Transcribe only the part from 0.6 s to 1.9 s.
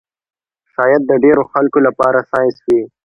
شاید د ډېرو خلکو